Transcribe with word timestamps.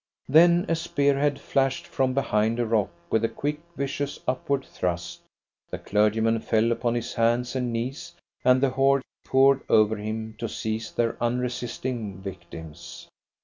Then 0.27 0.65
a 0.67 0.73
spear 0.73 1.19
head 1.19 1.39
flashed 1.39 1.85
from 1.85 2.15
behind 2.15 2.59
a 2.59 2.65
rock 2.65 2.89
with 3.11 3.23
a 3.23 3.29
quick, 3.29 3.59
vicious, 3.77 4.19
upward 4.27 4.65
thrust, 4.65 5.21
the 5.69 5.77
clergyman 5.77 6.39
fell 6.39 6.71
upon 6.71 6.95
his 6.95 7.13
hands 7.13 7.55
and 7.55 7.71
knees, 7.71 8.15
and 8.43 8.61
the 8.61 8.71
horde 8.71 9.03
poured 9.23 9.61
over 9.69 9.97
him 9.97 10.33
to 10.39 10.49
seize 10.49 10.91
their 10.91 11.21
unresisting 11.23 12.17
victims. 12.19 13.09